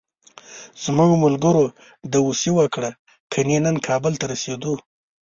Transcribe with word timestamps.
زموږ 0.83 1.11
ملګرو 1.23 1.65
داوسي 2.13 2.51
وکړه، 2.53 2.89
کني 3.33 3.57
نن 3.65 3.75
کابل 3.87 4.13
ته 4.19 4.25
رسېدلو. 4.31 4.75